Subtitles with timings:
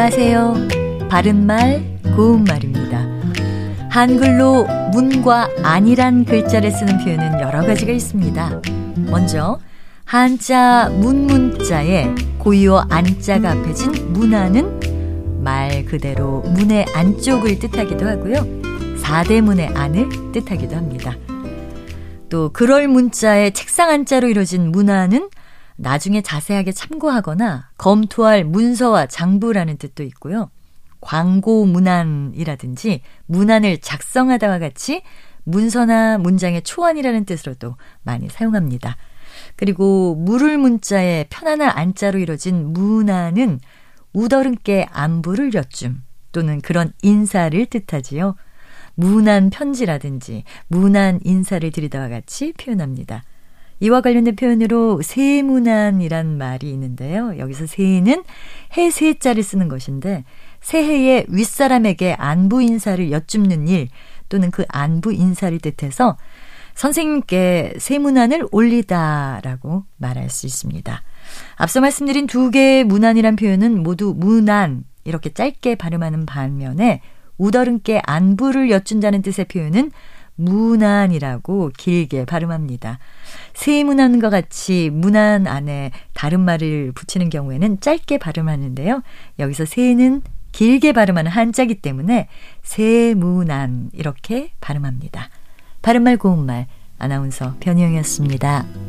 [0.00, 1.08] 안녕하세요.
[1.10, 3.04] 바른말, 고운말입니다.
[3.90, 8.62] 한글로 문과 안이란 글자를 쓰는 표현은 여러 가지가 있습니다.
[9.10, 9.58] 먼저
[10.04, 18.98] 한자 문문자에 고유어 안자가 합해진 문안은 말 그대로 문의 안쪽을 뜻하기도 하고요.
[18.98, 21.16] 사대문의 안을 뜻하기도 합니다.
[22.28, 25.28] 또 그럴 문자에 책상 안자로 이루어진 문안은
[25.78, 30.50] 나중에 자세하게 참고하거나 검토할 문서와 장부라는 뜻도 있고요.
[31.00, 35.02] 광고 문안이라든지 문안을 작성하다와 같이
[35.44, 38.96] 문서나 문장의 초안이라는 뜻으로도 많이 사용합니다.
[39.54, 43.60] 그리고 물을 문자에 편안한 안자로 이뤄진 문안은
[44.12, 48.34] 우더른께 안부를 여줌 또는 그런 인사를 뜻하지요.
[48.96, 53.22] 문안 편지라든지 문안 인사를 드리다와 같이 표현합니다.
[53.80, 57.38] 이와 관련된 표현으로 세문안이란 말이 있는데요.
[57.38, 58.24] 여기서 세는
[58.76, 60.24] 해 세자를 쓰는 것인데
[60.60, 63.88] 새해에 윗사람에게 안부 인사를 여쭙는 일
[64.28, 66.16] 또는 그 안부 인사를 뜻해서
[66.74, 71.02] 선생님께 세문안을 올리다라고 말할 수 있습니다.
[71.56, 77.00] 앞서 말씀드린 두 개의 문안이란 표현은 모두 문안 이렇게 짧게 발음하는 반면에
[77.36, 79.90] 우더른께 안부를 여쭌다는 뜻의 표현은
[80.38, 82.98] 문안이라고 길게 발음합니다.
[83.54, 89.02] 세문안과 같이 문안 안에 다른 말을 붙이는 경우에는 짧게 발음하는데요.
[89.38, 90.22] 여기서 세는
[90.52, 92.28] 길게 발음하는 한자기 때문에
[92.62, 95.28] 세문안 이렇게 발음합니다.
[95.82, 96.66] 바른말 고운말
[96.98, 98.87] 아나운서 변희영이었습니다.